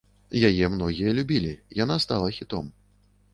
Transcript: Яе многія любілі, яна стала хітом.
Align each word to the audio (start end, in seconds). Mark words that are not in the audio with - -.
Яе 0.49 0.69
многія 0.75 1.11
любілі, 1.17 1.51
яна 1.83 1.99
стала 2.07 2.33
хітом. 2.39 2.73